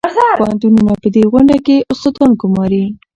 پوهنتونونه 0.39 0.91
په 1.01 1.07
دې 1.15 1.23
غونډه 1.31 1.57
کې 1.65 1.75
استادان 1.91 2.31
ګماري. 2.41 2.83